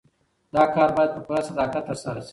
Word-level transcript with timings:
دا 0.53 0.63
کار 0.73 0.89
باید 0.95 1.11
په 1.15 1.19
پوره 1.25 1.41
صداقت 1.49 1.83
ترسره 1.89 2.21
سي. 2.25 2.29